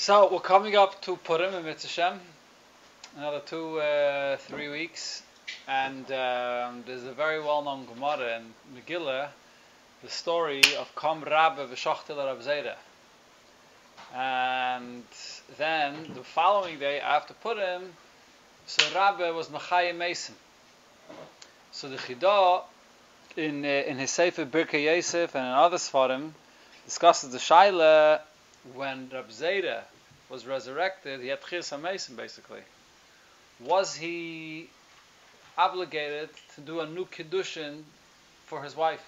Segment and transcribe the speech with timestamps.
[0.00, 2.18] So we're coming up to Purim in Mitzvah
[3.18, 5.22] another two, uh, three weeks,
[5.68, 9.28] and um, there's a very well-known Gemara in Megillah,
[10.02, 12.76] the story of Kom Rabbe v'Shachtel Rav Zera.
[14.14, 15.04] And
[15.58, 17.92] then the following day after Purim,
[18.66, 20.34] so Rabbe was Machayim Mason.
[21.72, 22.62] So the Chidah
[23.36, 26.30] in uh, in his Sefer Birkei Yosef and in other Sfarim
[26.86, 28.20] discusses the Shaila
[28.74, 29.82] when Rab Zera
[30.28, 32.60] was resurrected, he had Chis Mason basically.
[33.60, 34.68] Was he
[35.58, 37.82] obligated to do a new Kiddushin
[38.46, 39.04] for his wife?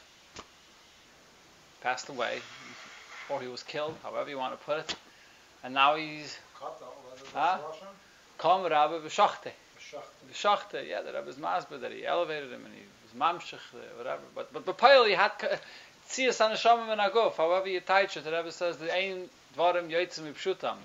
[1.82, 2.38] Passed away,
[3.28, 4.94] or he was killed, however you want to put it,
[5.64, 6.38] and now he's
[7.34, 7.58] Huh?
[8.38, 9.50] Kom Rabbe B'Shachte.
[10.30, 14.22] B'Shachte, yeah, the Rebbe's masber that he elevated him and he was mamshich, uh, whatever.
[14.34, 15.32] But but B'Poil he had
[16.08, 17.36] tzias an Hashem and Aguf.
[17.36, 20.76] However you touch it, the Rebbe says the ein dvarim yotzim pshutam.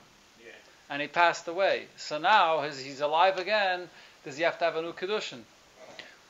[0.89, 1.87] And he passed away.
[1.97, 3.89] So now his, he's alive again.
[4.23, 5.41] Does he have to have a new kedushin?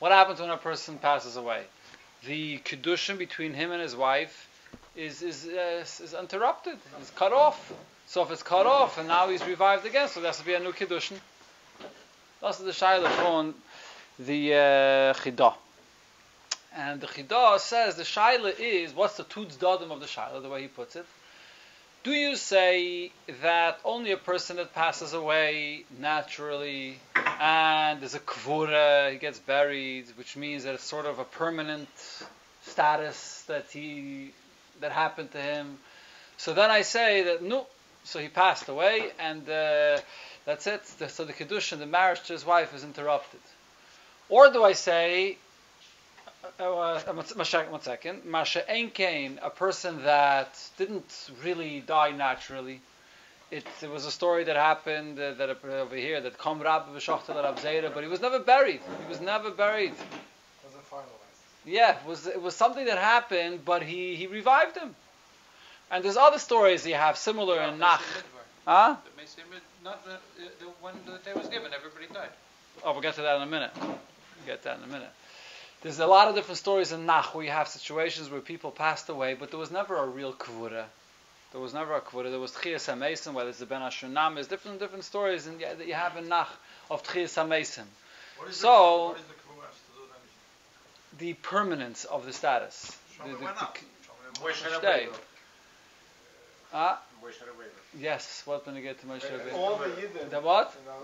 [0.00, 1.62] What happens when a person passes away?
[2.26, 4.48] The kedushin between him and his wife
[4.96, 6.76] is is uh, is interrupted.
[7.00, 7.72] It's cut off.
[8.08, 10.54] So if it's cut off and now he's revived again, so there has to be
[10.54, 11.18] a new kiddushin.
[12.40, 13.54] That's the shaila from
[14.18, 15.54] the uh, chidah.
[16.74, 20.48] And the chidah says the shaila is what's the tutz dadim of the shaila, the
[20.48, 21.06] way he puts it.
[22.04, 23.10] Do you say
[23.42, 26.96] that only a person that passes away naturally
[27.40, 31.88] and there's a kvura, he gets buried, which means that it's sort of a permanent
[32.62, 34.32] status that he
[34.80, 35.78] that happened to him.
[36.36, 37.66] So then I say that no,
[38.04, 39.98] so he passed away, and uh,
[40.44, 40.86] that's it.
[40.86, 43.40] So the kedushin, the marriage to his wife, is interrupted.
[44.28, 45.36] Or do I say,
[46.60, 52.80] uh, uh, one second, Masha Enkain, a person that didn't really die naturally.
[53.50, 56.90] It, it was a story that happened uh, that uh, over here that Kom Rabbi
[56.90, 58.80] V'Shachtel Rab Zera, but he was never buried.
[59.02, 59.92] He was never buried.
[60.64, 61.64] Wasn't finalized.
[61.64, 64.94] Yeah, it was it was something that happened, but he, he revived him.
[65.90, 68.02] And there's other stories you have similar in Nach.
[68.66, 68.96] Huh?
[69.84, 70.18] Not the,
[70.60, 72.28] the one that they was given, everybody died.
[72.84, 73.70] Oh, we'll get to that in a minute.
[73.80, 73.98] We'll
[74.44, 75.08] get that in a minute.
[75.82, 79.08] There's a lot of different stories in Nach where you have situations where people passed
[79.08, 80.84] away, but there was never a real kvura.
[81.52, 82.30] There was never a kvura.
[82.30, 84.34] There was Tchias HaMesim, whether it's the Ben Ashunam.
[84.34, 86.48] There's different different stories in, that you have in Nach
[86.90, 87.84] of Tchias HaMesim.
[88.38, 91.18] What is So- the, the Kruas to do then?
[91.18, 92.96] The permanence of the status.
[93.18, 93.78] The- Shlomo the- went the- up.
[94.42, 95.06] Moshe Shlomo Stay.
[95.10, 95.18] Rabbeinu.
[96.74, 97.00] Ah,
[97.98, 99.54] yes, what when you get to Moshe Rabbeinu?
[99.54, 100.28] All the Yidden.
[100.28, 100.74] The what?
[100.74, 100.98] you know,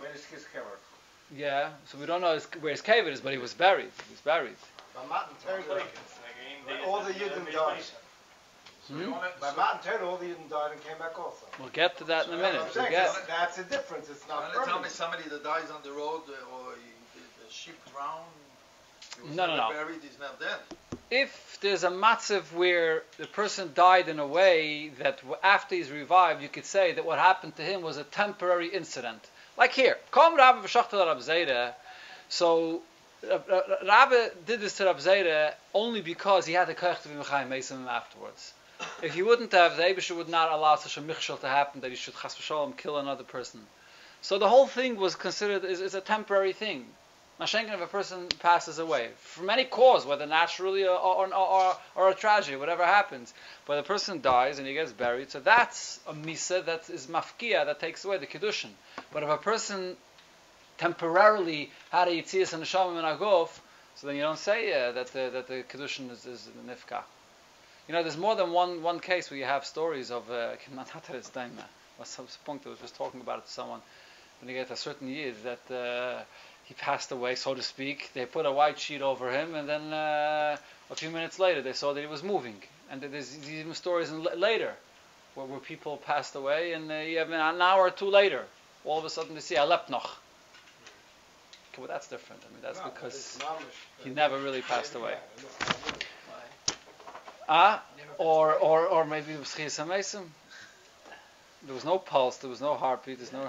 [1.35, 1.65] Where is his kever?
[1.65, 3.91] Yeah, so we don't know his, where his cave is, but he was buried.
[4.09, 4.57] He was buried.
[4.95, 5.83] By Matan Torah,
[6.87, 7.83] all the Yidden died.
[8.89, 9.11] Hmm?
[9.41, 11.47] By Matan Torah, all the Yidden died and came back also.
[11.59, 12.53] We'll get to that in a minute.
[12.55, 13.07] what I'm We'll saying, get.
[13.09, 14.09] 'cause That's a difference.
[14.11, 14.93] It's not Tell me permanent.
[14.93, 18.25] somebody that dies on the road uh, or he, the, the ship drowned.
[19.17, 19.69] He was No, no, no.
[19.71, 20.01] Buried.
[20.03, 20.59] He's not dead.
[21.11, 26.43] if there's a matzav where the person died in a way that after he's revived,
[26.43, 29.27] you could say that what happened to him was a temporary incident.
[29.57, 31.75] Like here, Kom Rabbi v'shachtel Rab Zera.
[32.29, 32.83] So
[33.23, 37.49] Rabbi did this to Rab Zera only because he had the koich to be mechayim
[37.49, 38.53] mesim afterwards.
[39.03, 41.91] If he wouldn't have, the Abisha would not allow such a michshel to happen that
[41.91, 43.65] he should chas v'shalom kill another person.
[44.23, 46.87] So the whole thing was considered is, is a temporary thing.
[47.41, 52.09] Mashenkin, if a person passes away from any cause, whether naturally or, or, or, or
[52.09, 53.35] a tragedy, whatever happens,
[53.67, 57.67] but the person dies and he gets buried, so that's a misa that is mafkia
[57.67, 58.71] that takes away the kiddushin.
[59.15, 59.97] But if a person
[60.77, 63.63] temporarily had a yitzias and a shamim and a gof,
[63.95, 67.03] so then you don't say uh, that the that the kiddushin is, is nifka.
[67.89, 70.57] You know, there's more than one one case where you have stories of uh.
[71.97, 73.81] Was some point I was just talking about it to someone
[74.41, 75.75] when you get a certain year that.
[75.75, 76.23] Uh,
[76.65, 78.11] he passed away, so to speak.
[78.15, 80.57] They put a white sheet over him, and then uh,
[80.91, 82.57] a few minutes later, they saw that he was moving.
[82.91, 84.73] And there's even stories in, later
[85.35, 88.45] where, where people passed away, and uh, even an hour or two later,
[88.85, 90.17] all of a sudden they see a lebt noch.
[91.73, 92.43] Okay, well, that's different.
[92.49, 93.39] I mean, that's No, because
[94.05, 95.15] he never really passed away.
[97.49, 97.83] Ah,
[98.19, 99.55] or or or maybe it was.
[101.67, 103.41] There was no pulse, there was no heartbeat, there's no.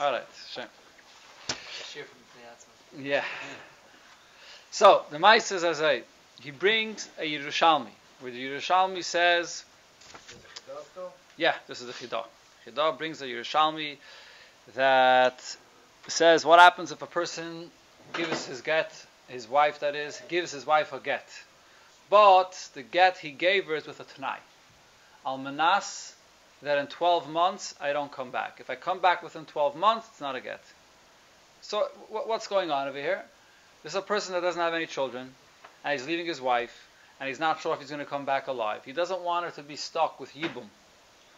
[0.00, 0.22] All right,
[0.52, 0.66] shame.
[2.98, 3.24] Yeah.
[4.70, 6.02] So the Mai says, as I,
[6.40, 7.90] he brings a Yerushalmi,
[8.20, 9.64] where the Yerushalmi says,
[11.36, 12.24] yeah, this is the Chidah.
[12.66, 13.96] Chidah brings a Yerushalmi
[14.74, 15.56] that
[16.08, 17.70] says what happens if a person
[18.12, 18.92] gives his get,
[19.28, 21.28] his wife that is, gives his wife a get,
[22.10, 24.38] but the get he gave her is with a Tanai.
[25.24, 26.12] Almanas
[26.62, 28.58] that in 12 months I don't come back.
[28.60, 30.62] If I come back within 12 months, it's not a get.
[31.62, 33.22] So what's going on over here?
[33.82, 35.32] This is a person that doesn't have any children,
[35.84, 36.88] and he's leaving his wife,
[37.18, 38.82] and he's not sure if he's going to come back alive.
[38.84, 40.66] He doesn't want her to be stuck with Yibum.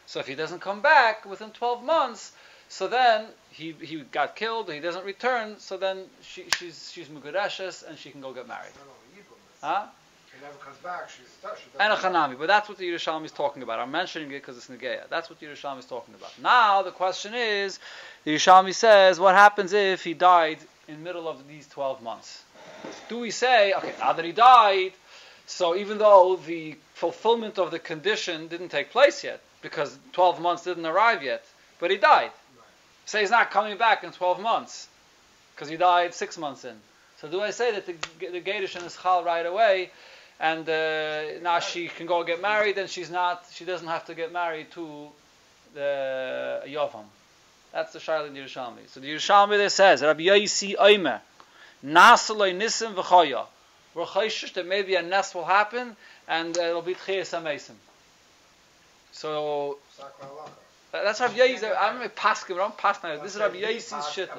[0.07, 2.33] So if he doesn't come back within 12 months,
[2.69, 7.87] so then he, he got killed, he doesn't return, so then she, she's she's Mugureshes
[7.89, 8.73] and she can go get married.
[9.63, 9.87] Huh?
[10.39, 11.27] He never comes back, she's
[11.81, 13.81] And a Chanami, but that's what the Yerushalmi is talking about.
[13.81, 15.09] I'm mentioning it because it's Negeya.
[15.09, 16.31] That's what the Yerushalmi is talking about.
[16.41, 17.81] Now the question is,
[18.25, 22.43] the Yerushalmi says, what happens if he died in the middle of these 12 months?
[23.09, 24.93] Do we say, okay, now that he died,
[25.47, 30.65] so even though the fulfillment of the condition didn't take place yet, because 12 months
[30.65, 31.45] didn't arrive yet,
[31.81, 32.31] but he died.
[33.09, 34.87] Say he's not coming back in 12 months
[35.55, 36.77] because he died six months in.
[37.23, 39.91] So do I say that the, the Gedushin is chal right away,
[40.39, 44.15] and uh, now she can go get married, and she's not, she doesn't have to
[44.15, 45.09] get married to
[45.73, 47.07] the Yovam.
[47.73, 48.87] That's the Shaila in Yerushalmi.
[48.89, 51.21] So the Yerushalmi there says, Rabbi Yaisi Oimer,
[51.83, 53.47] Nasaloi Nisim v'choya.
[53.95, 55.97] We're chayshish that maybe a nest will happen,
[56.29, 57.77] and uh, it'll be tchiyas amesim.
[59.13, 59.79] So
[60.93, 61.77] that's Rabbi Yaisi.
[61.79, 62.65] I'm a paskin.
[62.65, 63.23] I'm paskin.
[63.23, 64.31] This is Rabbi Yaisi's shit.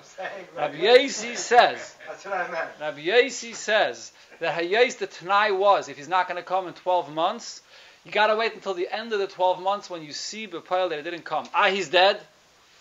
[0.55, 1.95] Rabbi Yaisi says.
[2.07, 2.69] That's what I meant.
[2.79, 6.73] Rabbi Yaisi says that Hayais the Tanai was if he's not going to come in
[6.73, 7.61] 12 months,
[8.05, 10.89] you got to wait until the end of the 12 months when you see Bepayel
[10.89, 11.47] that it didn't come.
[11.53, 12.19] Ah, he's dead.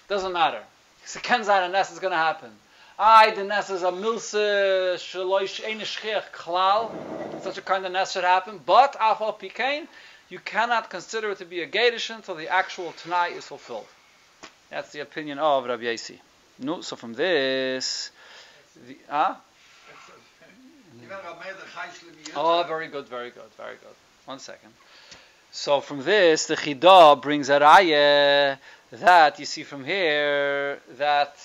[0.09, 0.63] Doesn't matter.
[1.05, 2.51] Sekenzai and Ness is going to happen.
[2.99, 6.91] Ah, the Ness is a milse shaloish einishchiach klal.
[7.43, 8.61] Such a kind of Ness should happen.
[8.65, 9.87] But afal pikain,
[10.29, 13.87] you cannot consider it to be a Gedishin until the actual Tanai is fulfilled.
[14.71, 16.19] That's the opinion of Rabbi Yaisi.
[16.59, 18.11] No, so from this,
[18.87, 19.41] the, ah?
[22.37, 23.95] Oh, very good, very good, very good.
[24.27, 24.73] One second.
[25.51, 28.59] So from this, the Chidah brings a raya
[28.93, 31.37] that you see from here that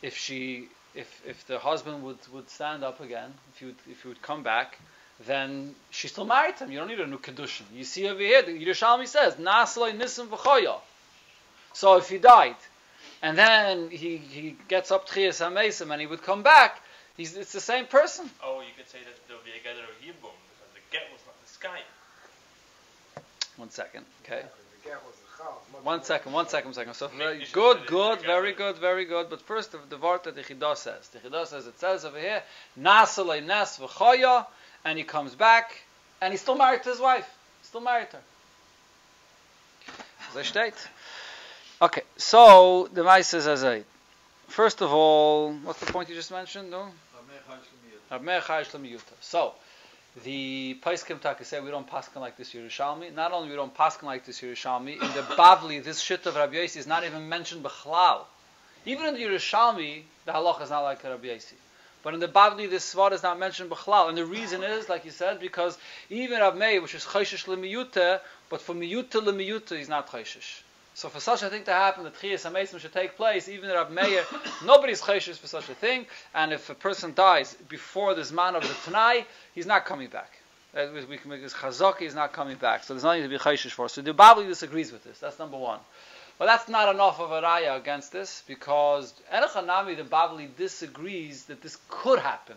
[0.00, 4.08] if she, if if the husband would, would stand up again, if would if he
[4.08, 4.78] would come back,
[5.26, 6.72] then she's still married to him.
[6.72, 7.64] You don't need a new kedushin.
[7.74, 10.78] You see over here, the Yerushalmi says, Nasloi nisim v'choya.
[11.72, 12.56] So if he died,
[13.22, 16.80] and then he, he gets up Tchias HaMesim and he would come back,
[17.16, 18.28] he's, it's the same person.
[18.44, 21.02] Oh, you could say that there would be a gather of Yibum, because the get
[21.12, 21.80] was not the sky.
[23.56, 24.42] One second, okay.
[25.82, 26.94] One second, one second, one second.
[26.94, 29.30] So very good, good, very good, very good.
[29.30, 31.08] But first, the, the word that the Chidah says.
[31.08, 32.42] The Chidah says, it says over here,
[32.78, 34.46] Nasalei nes v'choya,
[34.84, 35.82] and he comes back,
[36.20, 37.28] and he's still married to his wife.
[37.62, 38.22] Still married to her.
[41.80, 43.84] Okay, so the Mai says as I.
[44.48, 46.70] First of all, what's the point you just mentioned?
[46.70, 46.88] No.
[49.20, 49.54] So,
[50.24, 53.14] the Paiskim Taka say we don't paskin like this Yerushalmi.
[53.14, 56.54] Not only we don't paskin like this Yerushalmi, in the Bavli, this shit of Rabbi
[56.56, 58.24] Yossi is not even mentioned b'chlal.
[58.84, 61.54] Even in the Yerushalmi, the halacha is not like Rabbi Yossi.
[62.02, 65.04] But in the Bavli, this svar is not mentioned b'chlal, and the reason is, like
[65.04, 65.78] you said, because
[66.10, 70.62] even Rav Meir, which is chayshish lemiyuta, but for miyuta lemiyuta, he's not chayshish.
[70.94, 73.90] So for such a thing to happen, the Tchiyas HaMesim should take place, even Rav
[73.90, 74.24] Meir,
[74.64, 78.62] nobody's chayshish for such a thing, and if a person dies before this man of
[78.62, 79.24] the Tanai,
[79.54, 80.38] he's not coming back.
[80.76, 82.82] Uh, we can make this chazaki, he's not coming back.
[82.82, 83.88] So there's nothing to be chayshish for.
[83.88, 85.18] So the Bavli disagrees with this.
[85.18, 85.78] That's number one.
[86.38, 91.62] But that's not enough of a raya against this because Erech the Bavli, disagrees that
[91.62, 92.56] this could happen.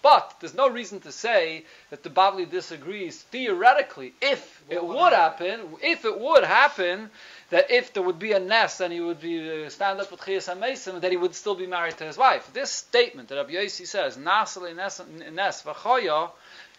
[0.00, 5.12] But there's no reason to say that the Bavli disagrees theoretically if what it would
[5.12, 7.10] happen, happen, if it would happen,
[7.50, 10.20] that if there would be a nest and he would be uh, stand up with
[10.20, 12.48] Chiyas HaMesim, that he would still be married to his wife.
[12.52, 16.30] This statement that Rabbi Yossi says, Nasali Nes V'choya,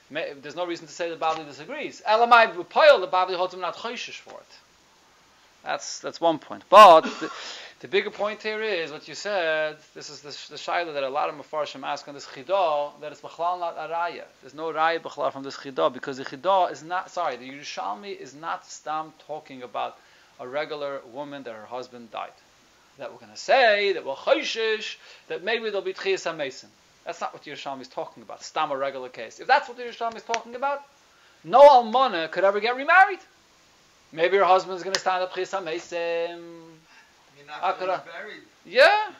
[0.10, 2.02] there's no reason to say the Bavli disagrees.
[2.08, 4.58] Elamai B'poyel, the Bavli holds him not choishish for it.
[5.64, 6.64] That's that's one point.
[6.70, 7.32] But the,
[7.82, 9.78] the, bigger point here is what you said.
[9.94, 13.12] This is the, the shaila that a lot of mafarshim ask on this chidah that
[13.12, 14.24] it's b'chlal not a raya.
[14.42, 17.12] There's no raya b'chlal from this chidah because the chidah is not.
[17.12, 19.98] Sorry, the Yerushalmi is not stam talking about
[20.40, 22.32] a regular woman that her husband died.
[22.98, 24.96] That we're going to say that we're chayshish
[25.28, 26.68] that maybe there'll be tchiyas hamesim.
[27.04, 28.44] That's not what the Yerushalmi is talking about.
[28.44, 29.40] Stam a regular case.
[29.40, 30.84] If that's what the Yerushalmi is talking about,
[31.44, 33.20] no almana could ever get remarried.
[34.12, 36.40] Maybe her husband's going to stand up Chisa Mesim.
[38.66, 39.12] Yeah.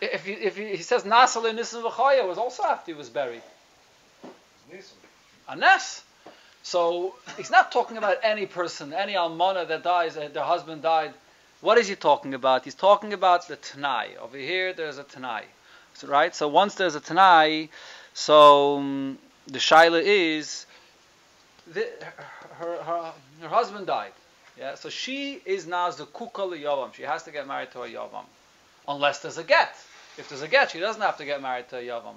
[0.00, 3.08] If he, if he, he says Nasal in Nisan V'chaya was also after he was
[3.08, 3.42] buried.
[5.48, 6.04] A Nes.
[6.62, 11.14] So he's not talking about any person, any almana that dies, uh, their husband died.
[11.60, 12.64] What is he talking about?
[12.64, 14.16] He's talking about the Tanai.
[14.20, 15.44] Over here, there's a Tanai.
[15.94, 16.34] So, right?
[16.34, 17.70] So once there's a Tanai,
[18.14, 20.66] so um, the Shaila is
[21.66, 21.88] the,
[22.58, 23.12] her, her, her
[23.46, 24.12] husband died.
[24.58, 26.92] Yeah, so she is now the kukal yavam.
[26.94, 28.24] She has to get married to a yavam,
[28.88, 29.72] unless there's a get.
[30.16, 32.14] If there's a get, she doesn't have to get married to a yavam.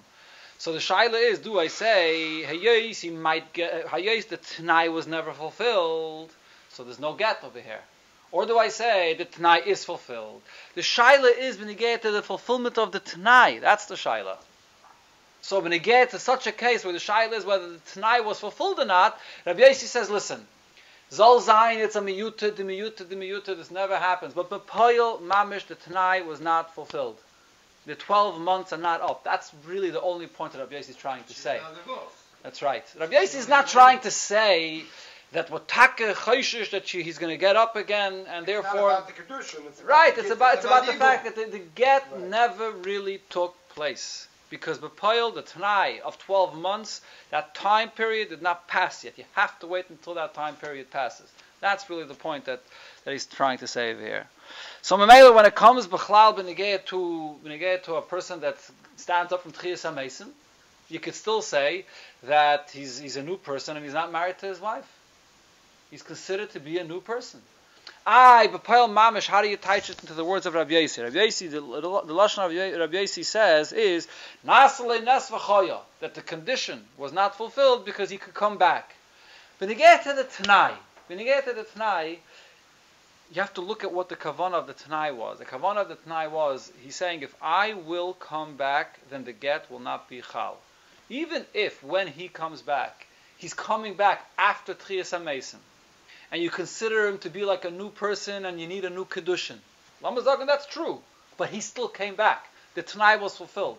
[0.58, 3.02] So the shaila is: Do I say hayis?
[3.02, 4.28] He might get hayis.
[4.28, 6.32] The t'nai was never fulfilled,
[6.70, 7.82] so there's no get over here.
[8.32, 10.42] Or do I say the t'nai is fulfilled?
[10.76, 13.60] The shaila is get to the fulfillment of the t'nai.
[13.60, 14.38] That's the shaila.
[15.42, 18.80] So get to such a case where the shaila is whether the t'nai was fulfilled
[18.80, 20.46] or not, Rabbi Yossi says, listen,
[21.12, 24.34] Zol Zayin, it's a miyuta, the miyuta, the miyuta, this never happens.
[24.34, 27.18] But Bepoil Mamish, the t'nai was not fulfilled.
[27.86, 29.24] The 12 months are not up.
[29.24, 31.60] That's really the only point that Rabbi Yossi is trying to say.
[32.44, 32.86] That's right.
[32.98, 34.84] Rabbi Yossi is not trying to say
[35.34, 39.10] that what taka chayshish that she, he's going to get up again and therefore It's
[39.10, 39.68] not about the.
[39.68, 40.16] It's about right.
[40.16, 42.30] the It's about it's about the fact that the, the get Right.
[42.30, 48.44] never really took place because Bepoil, the Tanai of 12 months, that time period did
[48.44, 49.18] not pass yet.
[49.18, 51.32] You have to wait until that time period passes.
[51.62, 52.62] That's really the point that,
[53.06, 54.28] that he's trying to say here.
[54.84, 58.58] So Mamela, when it comes Bechlal Benegea to to a person that
[58.98, 60.28] stands up from Tchias HaMesim,
[60.90, 61.86] you could still say
[62.24, 64.86] that he's, he's a new person and he's not married to his wife.
[65.90, 67.42] He's considered to be a new person.
[68.06, 71.04] Aye, B'Pail Mamish, how do you tie it into the words of Rabbi Yossi?
[71.04, 74.08] Rabbi Yossi, the, Lashon of Rabbi Rabbi says is,
[74.44, 78.96] Nasale Nes v'choya, that the condition was not fulfilled because he could come back.
[79.60, 80.74] When you get to the Tanai,
[81.06, 82.18] when you get to the Tanai,
[83.32, 85.38] you have to look at what the kavanah of the Tanai was.
[85.38, 89.32] The kavanah of the Tanai was, he's saying, if I will come back, then the
[89.32, 90.58] get will not be chal.
[91.10, 93.06] Even if, when he comes back,
[93.38, 95.58] he's coming back after Tchias HaMesim,
[96.32, 99.06] and you consider him to be like a new person and you need a new
[99.06, 99.58] kedushin.
[100.02, 101.00] Lamazagan, that's true,
[101.38, 102.48] but he still came back.
[102.76, 103.78] The Tanai was fulfilled.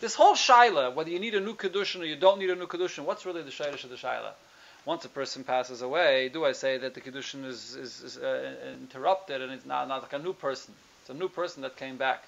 [0.00, 2.66] This whole shaila, whether you need a new kedushin or you don't need a new
[2.66, 4.32] kedushin, what's really the shaylish of the shaila?
[4.84, 8.54] Once a person passes away, do I say that the kedushin is, is, is uh,
[8.82, 10.74] interrupted and it's not, not like a new person?
[11.02, 12.24] It's a new person that came back.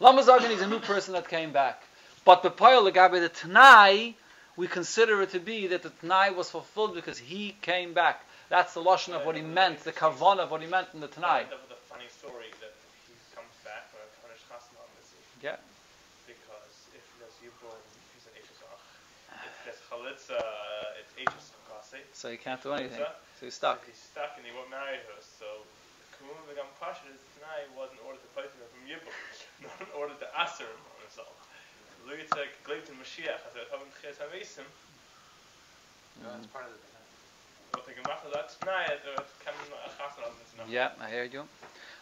[0.00, 1.82] Lamazagan is a new person that came back.
[2.24, 4.16] But the pile legabe the Tanai,
[4.56, 8.24] we consider it to be that the Tanai was fulfilled because he came back.
[8.48, 11.08] That's the lashon of what he meant, the kavanah of what he meant in the
[11.08, 11.44] Tanai.
[11.48, 12.74] The, the funny story that
[13.08, 15.10] he comes back when I punish Chasna on this
[15.42, 15.56] Yeah.
[16.26, 17.80] because if there's Yibum,
[18.12, 18.80] he's an Eichesach.
[19.44, 20.40] If there's Chalitza,
[21.00, 21.64] it's Eichesach.
[22.12, 23.04] So he can't do anything.
[23.38, 23.84] So he's stuck.
[23.86, 25.18] He's stuck and he won't marry her.
[25.20, 25.44] So
[26.16, 29.14] Kumum Vegam Pasha is tonight was in order to fight him from Yibum,
[29.62, 31.34] not in order to answer him on himself.
[32.06, 34.66] Luitzek Gleit in Mashiach, as I have in Ches HaMesim,
[36.22, 36.78] That's part of the
[40.68, 41.44] Yeah, I hear you.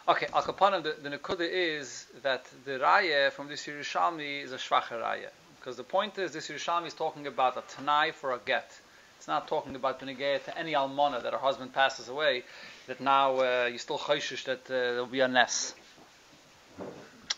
[0.07, 5.01] Okay, Al Kapanim, the, the is that the Raya from this Yerushalmi is a Shvacha
[5.01, 5.29] Raya.
[5.59, 8.69] Because the point is, this Yerushalmi is talking about a Tanai for a get.
[9.17, 12.43] It's not talking about Benegaya to any Almana that her husband passes away,
[12.87, 15.73] that now uh, you still chayshish that uh, there'll be a Ness.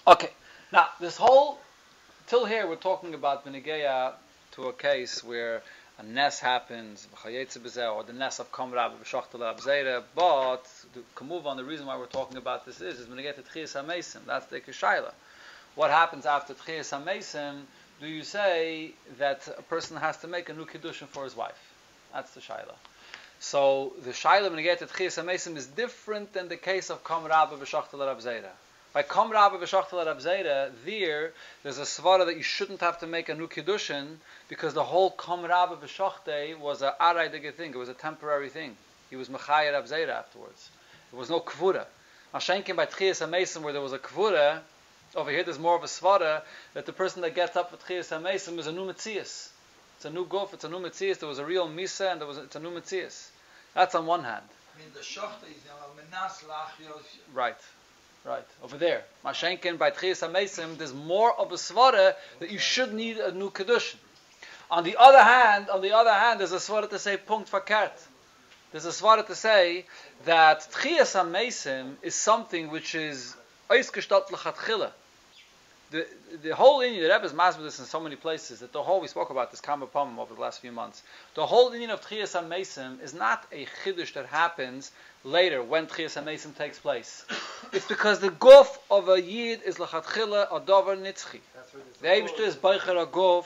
[0.08, 0.32] Okay,
[0.74, 1.60] now this whole,
[2.26, 4.14] till here we're talking about Benegaya
[4.54, 5.62] to a case where
[5.98, 10.66] a Ness happens, or the Ness of Kamrab, v'shachtel abzeira, but
[11.24, 13.42] move on, the reason why we're talking about this is, is when you get to
[13.42, 15.12] Tchias HaMesim, that's the Kishayla.
[15.76, 17.62] What happens after Tchias HaMesim,
[18.02, 21.58] do you say that a person has to make a new Kiddushin for his wife?
[22.14, 22.76] That's the Shaila.
[23.40, 27.06] So the Shaila when you get to Tchias HaMesim is different than the case of
[27.06, 28.52] Kamrab, v'shachtel abzeira.
[28.96, 31.34] By Kam Rabba B'Shachtel Rab Zera, there,
[31.64, 34.16] there's a svara that you shouldn't have to make a new Kiddushin
[34.48, 38.78] because the whole Kam Rabba B'Shachte was a araidige thing, it was a temporary thing.
[39.10, 40.70] He was Mechayah Rab Zera afterwards.
[41.12, 41.86] There was no Kvura.
[42.34, 44.62] Mashenkin by Tchias HaMesim where there was a Kvura,
[45.14, 48.18] over here there's more of a svara that the person that gets up for Tchias
[48.18, 49.50] HaMesim is a new Metzias.
[49.98, 52.30] It's a new Gof, it's a new Metzias, there was a real Misa and there
[52.30, 53.28] was a, it's a new Metzias.
[53.74, 54.46] That's on one hand.
[54.74, 56.46] I mean, the is Menas
[57.34, 57.58] Right.
[58.26, 58.44] Right.
[58.64, 59.04] Over there.
[59.24, 63.52] Mashenkin by Tchias HaMesim, there's more of a svara that you should need a new
[63.52, 63.98] Kedushin.
[64.72, 67.92] On the other hand, on the other hand, there's a svara to say punkt fakert.
[68.72, 69.86] There's a svara to say
[70.26, 73.36] that Tchias HaMesim is something which is
[73.70, 74.90] oisgestalt l'chatchila.
[75.96, 76.06] The,
[76.44, 79.00] the whole Indian, the Rebbe has mastered this in so many places that the whole,
[79.00, 81.02] we spoke about this Kama Pamim over the last few months.
[81.36, 84.92] The whole Indian of Tchias HaMesim is not a chiddush that happens
[85.24, 87.24] later when Tchias HaMesim takes place.
[87.72, 91.40] It's because the guf of a yid is lachatchila a davar nitzchi.
[92.02, 93.46] The Eibishter is beicher a guf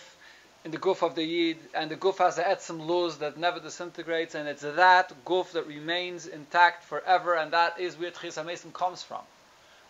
[0.66, 3.60] in the guf of the yid, and the guf has a etzim luz that never
[3.60, 8.74] disintegrates, and it's that guf that remains intact forever, and that is where Tchias HaMesim
[8.74, 9.22] comes from.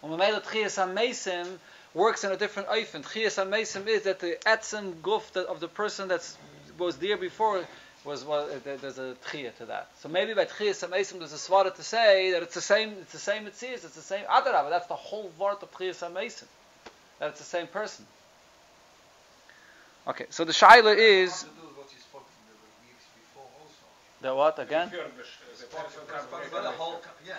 [0.02, 1.58] When Mamela Tchias HaMesim
[1.94, 3.04] works in a different oifen.
[3.04, 6.28] Tchias HaMesim is that the etzim guf that of the person that
[6.78, 7.66] was there before
[8.06, 9.90] was was uh, there's a tchiyah to that.
[10.00, 13.12] So maybe by tchiyah samesim there's a svara to say that it's the same it's
[13.12, 14.70] the same mitzias, it's the same adarabah.
[14.70, 16.46] That's the whole word of tchiyah samesim.
[17.20, 18.06] That it's the same person.
[20.08, 21.46] Okay, so the shaila is
[24.22, 24.90] the what again?
[24.90, 25.04] The what?
[25.04, 26.64] Again?
[26.64, 27.02] The whole.
[27.26, 27.36] Yeah,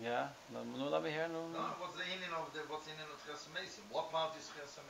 [0.00, 1.28] no, no, let me hear.
[1.28, 1.60] No, no.
[1.76, 3.44] What's the meaning of the what's the meaning of Ches
[3.92, 4.80] What part is Ches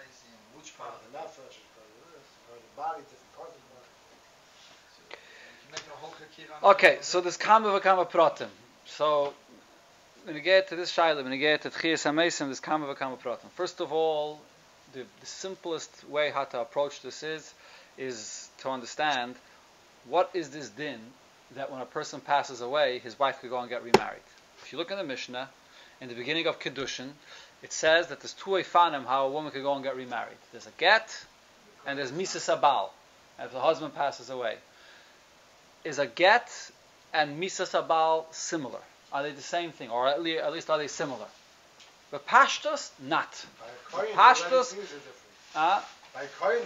[0.55, 0.95] Which part?
[1.02, 3.90] The nefesh, the body, different parts of the body.
[6.62, 8.49] Okay, so there's kama v'kama pratim.
[8.87, 9.35] So
[10.25, 13.19] when you get to this shaila, when you get to Tchias HaMesim, there's kama v'kama
[13.19, 13.49] pratim.
[13.55, 14.40] First of all,
[14.93, 17.55] the, the simplest way how to approach this is,
[17.97, 19.37] is to understand
[20.07, 21.00] what is this din
[21.55, 24.21] that when a person passes away, his wife could go and get remarried.
[24.62, 25.49] If you look in the Mishnah,
[26.00, 27.11] in the beginning of Kiddushin,
[27.62, 30.37] it says that there's two efanim how a woman could go and get remarried.
[30.52, 31.25] There's a get,
[31.87, 32.90] and there's misa sabal,
[33.38, 34.57] if the husband passes away.
[35.85, 36.50] Is a get
[37.12, 38.81] and misa sabal similar?
[39.12, 41.26] Are they the same thing, or at least, at least are they similar?
[42.11, 43.45] But pashtos, not.
[43.93, 44.75] Pashtos,
[45.55, 45.83] uh,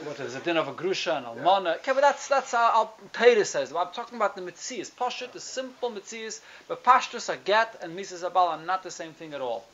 [0.04, 1.64] what is the din of a grusha and almana?
[1.64, 1.74] Yeah.
[1.74, 3.72] Okay, but that's that's how Torah says.
[3.72, 4.90] I'm talking about the mitzias.
[4.90, 9.12] Pashut, the simple mitzias, but pashtus a get and misas abal are not the same
[9.12, 9.64] thing at all,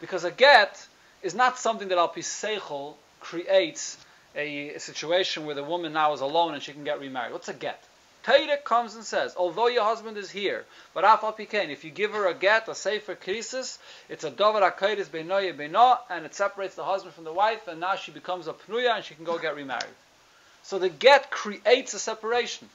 [0.00, 0.86] because a get
[1.22, 3.98] is not something that al seichel creates
[4.36, 7.32] a, a, situation where the woman now is alone and she can get remarried.
[7.32, 7.82] What's a get?
[8.26, 10.64] Torah comes and says, although your husband is here,
[10.94, 11.36] but afal
[11.70, 13.78] if you give her a get, a sefer krisis,
[14.08, 17.78] it's a dover akairis beinoye beino, and it separates the husband from the wife, and
[17.78, 19.84] now she becomes a pnuya and she can go get remarried.
[20.64, 22.68] So the get creates a separation.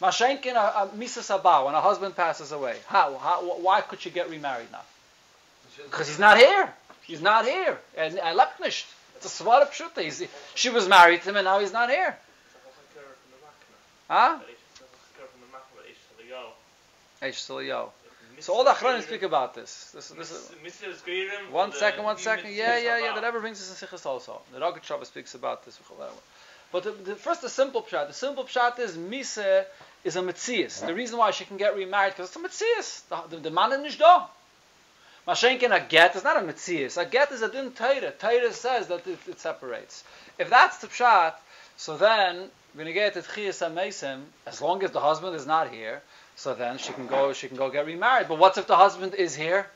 [0.00, 2.76] Mashenkin a, a misa sabah when a husband passes away.
[2.86, 3.42] How, how?
[3.60, 4.80] Why could she get remarried now?
[5.84, 6.72] Because he's not here.
[7.02, 7.78] He's not here.
[7.96, 8.86] And I left It's
[9.22, 12.16] a swar of She was married to him, and now he's not here.
[14.08, 14.38] Huh?
[17.22, 17.48] Eish
[18.40, 19.90] So all the Achronim speak about this.
[19.94, 20.52] This, this is,
[21.50, 22.54] one second, one second.
[22.54, 23.14] Yeah, yeah, yeah.
[23.14, 24.40] That ever brings us in Sichas also.
[24.52, 25.78] The Rogat speaks about this.
[26.72, 28.08] But the, the, first, the simple pshat.
[28.08, 29.38] The simple pshat is Mise
[30.04, 30.84] is a mitzias.
[30.84, 33.02] The reason why she can get remarried because it's a mitzias.
[33.08, 34.32] The, the, the man is not
[35.26, 36.96] Mashenkin a get is not a mitzias.
[37.00, 38.12] A get is a din Torah.
[38.12, 40.04] Torah says that it, it separates.
[40.38, 41.34] If that's the pshat,
[41.76, 45.46] so then we're going to get to Tchias HaMesim, as long as the husband is
[45.46, 46.02] not here,
[46.34, 48.28] so then she can go, she can go get remarried.
[48.28, 49.66] But what if the husband is here?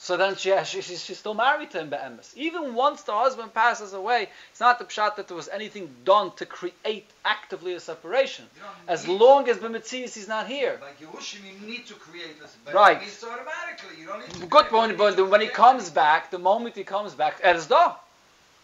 [0.00, 2.36] So then she, she, she's still married to him, Be'emes.
[2.36, 6.30] Even once the husband passes away, it's not the pshat that there was anything done
[6.36, 8.44] to create actively a separation.
[8.86, 10.78] As long as B'metzias he's not here.
[10.82, 12.54] Like Yerushim, you need to create this.
[12.72, 12.98] Right.
[13.24, 14.00] automatically.
[14.00, 17.14] You don't need to Good point, but when he comes back, the moment he comes
[17.14, 17.96] back, Erzdah.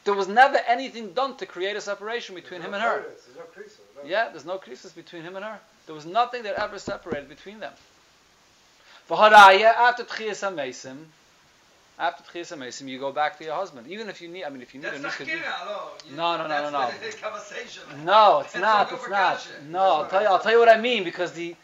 [0.05, 3.03] There was never anything done to create a separation between him no and her.
[3.03, 4.09] There's no crisis, no.
[4.09, 5.59] Yeah, there's no crisis between him and her.
[5.87, 7.73] There was nothing that ever separated between them.
[9.11, 11.05] After Tchias HaMesim,
[11.99, 13.87] after Tchias HaMesim, you go back to your husband.
[13.89, 15.39] Even if you need, I mean, if you need that's a new
[16.15, 16.91] No, no, no, no, no.
[17.21, 17.83] conversation.
[18.05, 19.47] No, it's not, it's not.
[19.69, 21.55] No, I'll tell, you, I'll tell you what I mean, because the,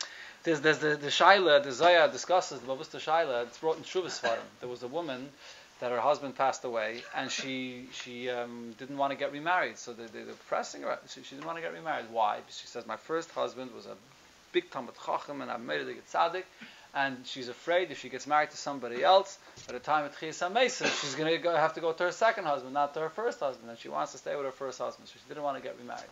[0.45, 4.21] there's, there's the, the Shaila, the Zaya discusses, the Babusta Shaila, it's brought in Shuvas
[4.61, 5.29] There was a woman
[5.81, 9.79] that her husband passed away, and she she um, didn't want to get remarried.
[9.79, 10.99] So they, they, were pressing her.
[11.09, 12.07] She, she, didn't want to get remarried.
[12.11, 12.39] Why?
[12.49, 13.97] She says, my first husband was a
[14.53, 16.45] big Talmud Chacham, and I made it a tzaddik.
[16.93, 19.39] And she's afraid if she gets married to somebody else,
[19.69, 22.45] by the time of Chiyas Mason, she's going to have to go to her second
[22.45, 23.71] husband, not to her first husband.
[23.71, 25.79] And she wants to stay with her first husband, so she didn't want to get
[25.79, 26.11] remarried.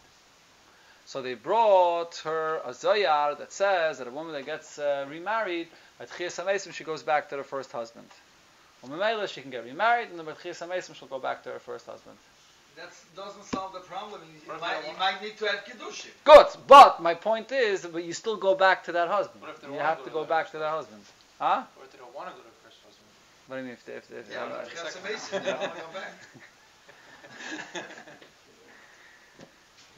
[1.07, 5.66] So they brought her a zoyar that says that a woman that gets uh, remarried,
[5.98, 8.07] at Chiyas she goes back to her first husband.
[8.82, 11.58] Well, Mamela, she can get remarried, and the Bechis HaMesim, she'll go back to her
[11.58, 12.16] first husband.
[12.76, 14.20] That doesn't solve the problem.
[14.22, 16.10] You, you, might, you might, need to have Kedushin.
[16.22, 19.42] Good, but my point is, but you still go back to that husband.
[19.64, 21.02] You have to go, to back to that husband.
[21.40, 21.64] Huh?
[21.76, 23.08] Or if they don't want to go to the first husband.
[23.48, 25.80] What do you mean if they, if, if yeah, Bechis HaMesim, they don't want to
[25.80, 27.84] go back.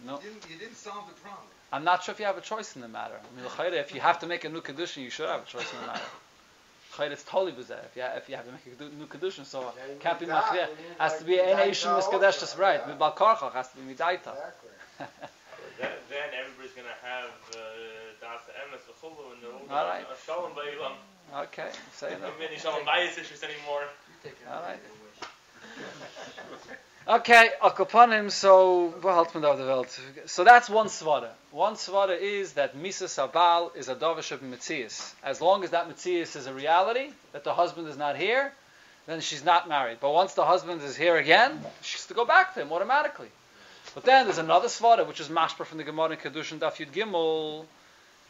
[0.06, 0.14] no.
[0.16, 1.44] You didn't, you didn't solve the problem.
[1.72, 3.14] I'm not sure if you have a choice in the matter.
[3.14, 5.70] I mean, if you have to make a new condition, you should have a choice
[5.70, 6.08] in the matter.
[7.08, 7.80] It's totally bizarre.
[7.84, 10.68] If you, if you have to make a new kedushin, so yeah, can't be machriach.
[10.98, 12.40] Has to be an Asian miskadesh.
[12.40, 12.86] That's right.
[12.86, 14.34] With balkarchach has to be midaita.
[14.98, 15.08] then,
[16.10, 17.58] then everybody's going to have uh,
[18.20, 20.04] das emes v'chulu and they're all right.
[20.26, 20.94] shalom ba'ilam.
[21.44, 22.30] Okay, say no.
[22.38, 23.84] Many shalom bayis issues anymore.
[24.50, 24.80] All right.
[27.10, 28.94] Okay, Akopanim, so
[30.26, 31.30] So that's one svara.
[31.50, 35.12] One svara is that Misa Sabal is a dovish of Mitzias.
[35.24, 38.52] As long as that Mitzias is a reality, that the husband is not here,
[39.08, 39.98] then she's not married.
[40.00, 43.30] But once the husband is here again, she's to go back to him automatically.
[43.92, 46.92] But then there's another svara, which is mashper from the Gemara in Kedushin Daf Yud
[46.92, 47.64] Gimel,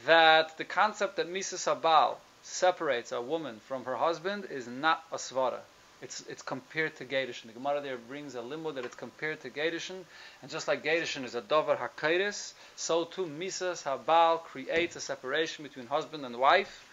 [0.07, 5.17] that the concept that Mises Abal separates a woman from her husband is not a
[5.17, 5.61] svara.
[6.03, 7.49] It's, it's compared to Gedishin.
[7.49, 10.05] The Gemara there brings a limbo that it's compared to Gedishin,
[10.41, 15.63] and just like Gedishin is a dover hakairis, so too Mises Habal creates a separation
[15.63, 16.87] between husband and wife,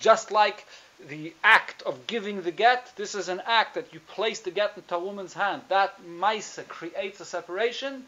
[0.00, 0.66] just like
[1.08, 4.76] the act of giving the get, this is an act that you place the get
[4.76, 5.62] into a woman's hand.
[5.68, 8.04] That Maisa creates a separation.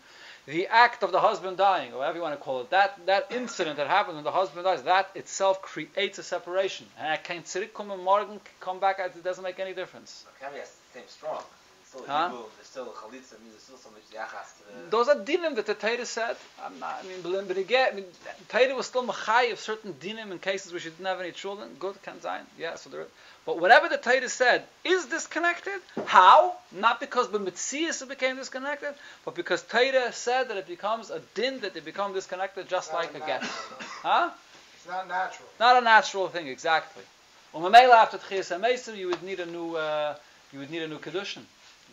[0.50, 3.30] The act of the husband dying, or whatever you want to call it, that, that
[3.30, 6.86] incident that happens when the husband dies, that itself creates a separation.
[6.98, 10.24] And I can't come and come back, it doesn't make any difference.
[10.40, 10.58] Can be
[10.92, 11.42] same strong.
[11.90, 12.28] Still Huh?
[12.28, 14.90] Hebrew, there's still chalitza, means there's still so much yachas to the...
[14.90, 16.36] Those are dinim that the Torah said.
[16.64, 18.04] I'm not, I mean, but but again, I mean,
[18.48, 21.68] Torah was still machai of certain dinim in cases where she didn't have any children.
[21.80, 22.46] Good, can sein.
[22.56, 23.06] Yeah, so there.
[23.44, 25.80] But whatever the Torah said is disconnected.
[26.06, 26.54] How?
[26.70, 31.20] Not because the Mitzias it became disconnected, but because Torah said that it becomes a
[31.34, 33.42] din that they become disconnected, just like a get.
[33.42, 34.30] Huh?
[34.76, 35.48] It's not natural.
[35.58, 37.02] Not a natural thing, exactly.
[37.52, 40.14] Well, Mamela after Tchias HaMesim, you would need a new, uh,
[40.52, 41.42] you would need a new kedushin.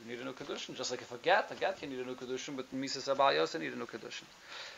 [0.07, 2.15] Need a new kedushin, just like if a get, a get you need a new
[2.15, 4.23] kedushin, but Mises Abayos need a new kedushin.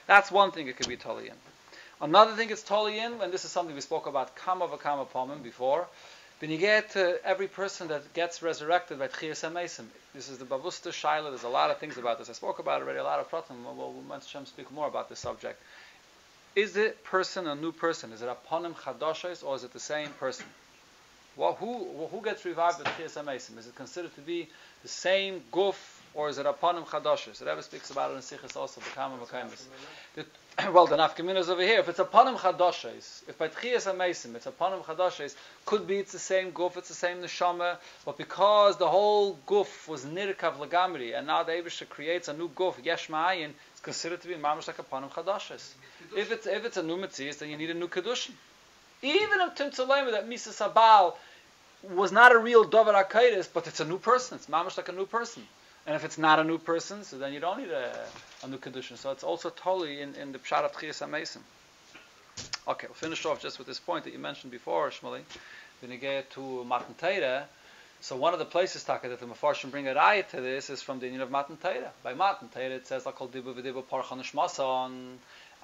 [0.08, 1.36] That's one thing it could be totally in.
[2.02, 5.44] Another thing it's totally in, and this is something we spoke about kama v'kama pomim
[5.44, 5.86] before.
[6.40, 11.30] When you get every person that gets resurrected by Tchias this is the Bavusta Shaila,
[11.30, 12.30] there's a lot of things about this.
[12.30, 15.20] I spoke about already, a lot of pratim, we'll, we'll, we'll speak more about this
[15.20, 15.62] subject.
[16.56, 18.14] Is the person a new person?
[18.14, 20.46] Is it a ponim chadoshes or is it the same person?
[21.40, 23.58] Well, who who gets revived at Chiyas HaMesim?
[23.58, 24.50] Is it considered to be
[24.82, 25.78] the same guf
[26.14, 27.38] or is it a ponim chadoshes?
[27.38, 30.26] The Rebbe speaks about it in Sichas also, Bekama Bekaimis.
[30.74, 31.80] Well, the nafkamin is over here.
[31.80, 35.34] If it's a ponim chadoshes, if by Chiyas HaMesim it's a ponim chadoshes,
[35.66, 39.88] could be it's the same guf, it's the same neshama, but because the whole guf
[39.88, 44.20] was nirkav lagamri, and now the Abisha creates a new guf, yesh ma'ayin, it's considered
[44.22, 45.72] to be mamash like a ponim chadoshes.
[46.18, 48.34] If it's if it's a new mitzvah, then you need a new kedushin.
[49.02, 51.16] Even if Timtzalema that Misa Sabal
[51.84, 54.36] was not a real Dover Akaitis, but it's a new person.
[54.36, 55.44] It's mamash like a new person.
[55.88, 57.92] And if it's not a new person, so then you don't need a,
[58.44, 58.98] a new condition.
[58.98, 61.40] So it's also totally in, in the pshat of Tchias HaMesim.
[62.68, 65.22] Okay, we'll finish off just with this point that you mentioned before, Shmuley.
[65.82, 67.48] When you get to Matan Torah,
[68.02, 70.82] so one of the places Taka that the Mefarshim bring a raya to this is
[70.82, 71.92] from the union of Matan Torah.
[72.04, 73.32] By Matan Torah it says Lakol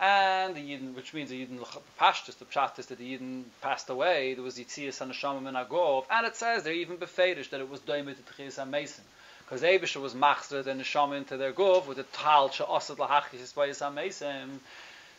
[0.02, 1.60] Dibu V'Dibu Parchan Shmason and the Yidden, which means the Yidden
[2.00, 5.58] Pashtus, the Pshat is that the Yidden passed away, there was Yitzias and Neshamim and
[5.58, 9.00] Agov, and it says they're even befedish that it was Doimit to Tchias HaMesim.
[9.40, 13.82] Because Abisha was machzed and Neshamim into their Gov with the Tal Sha'asad Lahachis Bayis
[13.82, 14.50] HaMesim.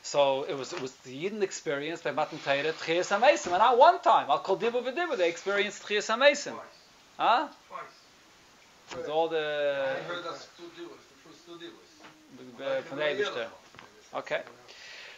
[0.03, 3.79] So it was it was the Yidden experience by Matan Torah Tchias HaMesim, and not
[3.79, 4.31] one time.
[4.31, 6.55] I'll call Dibu V'Dibu, they experienced Tchias HaMesim.
[7.19, 7.49] Huh?
[7.69, 7.83] Twice.
[8.97, 12.79] With all the I heard that's two divas, the first two divas.
[12.79, 13.47] uh, from the Eibishter.
[14.15, 14.43] Okay.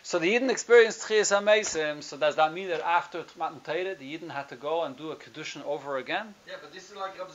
[0.08, 4.08] So the Yidden experienced Tchias HaMesim, so does that mean that after Matan Torah, the
[4.16, 6.34] Yidden had to go and do a Kedushin over again?
[6.46, 7.28] Yeah, but this is like Rab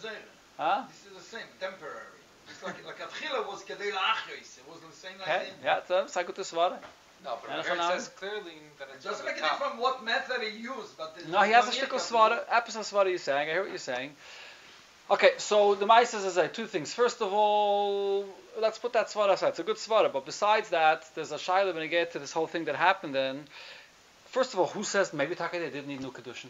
[0.58, 0.82] Huh?
[0.90, 2.18] This is the same, temporary.
[2.50, 4.58] It's like like Atchila was Kedei La'achris.
[4.58, 5.32] It was the same Okay.
[5.34, 5.54] idea.
[5.64, 6.80] Yeah, it's a Sagut Svara.
[7.24, 9.60] No, but And here it says clearly that It it's doesn't from make a top.
[9.60, 12.10] difference what method he used, but No, he has a one shtickle yirka.
[12.10, 13.50] Svara, episode Svara you're saying.
[13.50, 14.16] I hear what you're saying.
[15.12, 16.94] Okay, so the Mice says uh, two things.
[16.94, 18.26] First of all,
[18.60, 19.50] let's put that Svara aside.
[19.50, 22.32] It's a good Svara, but besides that, there's a Shaila when you get to this
[22.32, 23.44] whole thing that happened then.
[24.28, 26.48] First of all, who says maybe Taka they didn't need new Kedushin?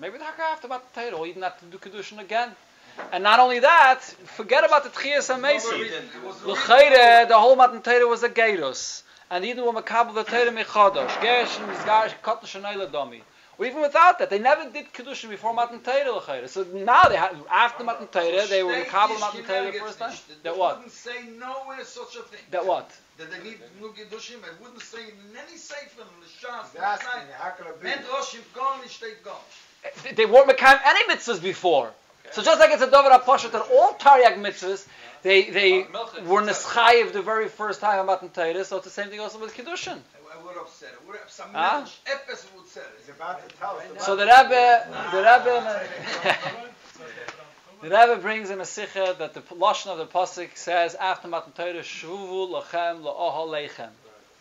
[0.00, 2.50] Maybe Taka after Matan Torah, or even have to do Kedushin again.
[3.12, 4.02] And not only that,
[4.36, 5.30] forget about the Tchias
[6.24, 9.02] was the whole Matan Torah was a Geirus.
[9.30, 13.22] And even when Makabel the Torah Mechadosh, Gersh and Mizgar, Kotten Shanayla Domi.
[13.56, 16.48] Or even without that, they never did Kedushin before Matan Torah L'chayre.
[16.48, 19.78] So now they had, after Matan Torah, they were State Makabel is Matan Torah the
[19.78, 20.10] first time.
[20.10, 20.42] gets nicht.
[20.42, 20.76] That It what?
[20.76, 22.40] wouldn't say nowhere such a thing.
[22.50, 22.90] That what?
[23.18, 24.42] That they need new Gedushim.
[24.42, 26.72] It wouldn't say in any sefer in the Shas.
[26.72, 27.86] He's asking, how could it be?
[27.88, 29.34] Men Roshim Gon nicht steht Gon.
[30.16, 31.90] They weren't Mekayim any mitzvahs before.
[32.32, 34.84] So just like it's a Dover Aposhet that all Taryag mitzvahs,
[35.22, 38.78] they, they Uh, Milchus, were it's Neschayiv the very first time of Matan Torah, so
[38.78, 39.98] it's the same thing also with Kedushin.
[40.64, 41.06] I I would have said it.
[41.06, 41.70] Would have some ah.
[41.70, 41.78] Huh?
[41.80, 43.16] mensch etwas would say He's it.
[43.16, 44.04] about to tell us.
[44.04, 45.88] So the Rebbe, the Rebbe,
[47.82, 51.52] the Rebbe brings in a sikha that the lashon of the pasuk says after Matan
[51.52, 53.90] Torah shuvu lachem la'ohal leichem.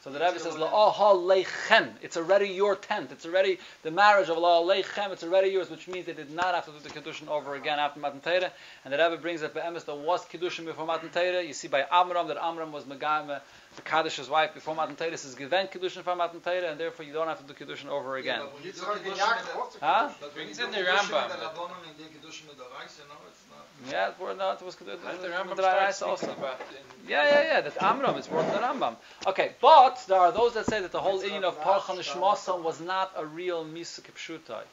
[0.03, 1.93] So the Rebbe says la'ohal leichem.
[2.01, 3.11] It's already your tent.
[3.11, 5.11] It's already the marriage of la'ohal leichem.
[5.11, 7.79] It's already yours, which means they did not have to do the kedushin over again
[7.79, 8.51] after Matan Torah.
[8.85, 11.43] And the Rebbe brings that be'emes there was kedushin before Matan Torah.
[11.43, 13.41] You see by Amram that Amram was megame
[13.75, 17.13] the Kaddish's wife before Matan Torah is given Kiddushin from Matan Torah, and therefore you
[17.13, 18.39] don't have to do Kiddushin over again.
[18.39, 20.09] Yeah, but when you do Yitzchak and Kiddushin Yaakov with also the- Huh?
[20.21, 22.57] but when It's you in the Kiddushin Rambam, with the but- Rabbanon the Kiddushin with
[22.57, 23.91] the Reis, you it's not.
[23.91, 26.31] Yeah, it were- no, it was Kiddushin As the Rambam the Rais starts also.
[26.33, 27.61] about in Yeah, yeah, yeah.
[27.61, 28.95] That Amram is worth the Rambam.
[29.27, 32.79] Okay, but there are those that say that the whole union of Parchan Shmosan was
[32.79, 34.63] not a real Misa Kipshutai.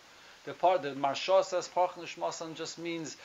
[0.45, 3.17] The part that Marsha says Parchan Shmosan just means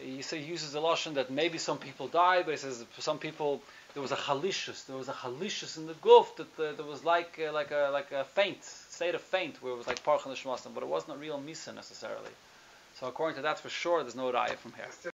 [0.00, 3.00] he say he uses the lashon that maybe some people die, but he says for
[3.02, 3.60] some people
[3.94, 7.04] there was a halishus, there was a halishus in the gulf that uh, there was
[7.04, 10.32] like uh, like a like a faint state of faint where it was like Parchan
[10.32, 12.34] Shmosan, but it wasn't a real Misa necessarily.
[12.98, 15.13] So according to that, for sure, there's no raya from here.